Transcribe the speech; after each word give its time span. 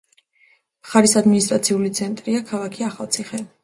მხარის 0.85 1.15
ადმინისტრაციული 1.23 1.95
ცენტრია 2.03 2.45
ქალაქი 2.53 2.93
ახალციხე. 2.93 3.49